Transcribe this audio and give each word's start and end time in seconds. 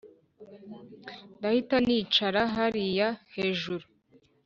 Ndahita 1.37 1.77
nicara 1.85 2.41
hariya 2.55 3.09
hejuru 3.35 3.85